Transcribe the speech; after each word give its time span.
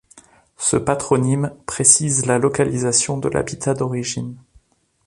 Ce 0.57 0.77
patronyme 0.77 1.53
précise 1.67 2.25
la 2.25 2.39
localisation 2.39 3.19
de 3.19 3.29
l'habitat 3.29 3.75
d'origine. 3.75 4.35